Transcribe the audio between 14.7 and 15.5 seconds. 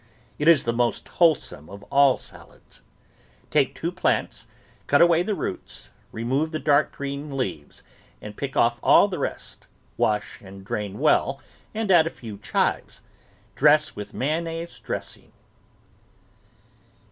dressing.